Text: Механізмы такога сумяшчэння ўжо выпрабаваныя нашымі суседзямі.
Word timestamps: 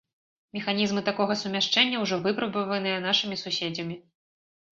Механізмы 0.57 1.01
такога 1.09 1.33
сумяшчэння 1.41 1.97
ўжо 2.05 2.15
выпрабаваныя 2.25 2.97
нашымі 3.07 3.35
суседзямі. 3.43 3.95